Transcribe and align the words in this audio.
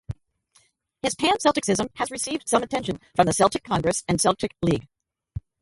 His 1.03 1.13
pan-Celticism 1.13 1.89
has 1.97 2.09
received 2.09 2.49
some 2.49 2.63
attention 2.63 2.99
from 3.15 3.27
the 3.27 3.33
Celtic 3.33 3.63
Congress 3.63 4.03
and 4.07 4.19
Celtic 4.19 4.55
League. 4.63 4.87